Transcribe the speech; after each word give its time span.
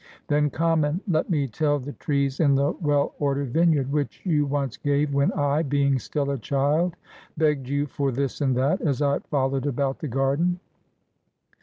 Then 0.29 0.49
come, 0.49 0.83
and 0.83 0.99
let 1.07 1.29
me 1.29 1.45
tell 1.45 1.77
the 1.77 1.91
trees 1.93 2.39
in 2.39 2.55
the 2.55 2.71
well 2.81 3.13
ordered 3.19 3.53
vineyard, 3.53 3.91
which 3.91 4.21
you 4.25 4.47
once 4.47 4.75
gave, 4.75 5.13
when 5.13 5.31
I, 5.33 5.61
being 5.61 5.99
still 5.99 6.31
a 6.31 6.39
child, 6.39 6.95
begged 7.37 7.69
you 7.69 7.85
for 7.85 8.11
this 8.11 8.41
and 8.41 8.57
that, 8.57 8.81
as 8.81 9.03
I 9.03 9.19
followed 9.19 9.67
about 9.67 9.99
the 9.99 10.07
garden. 10.07 10.59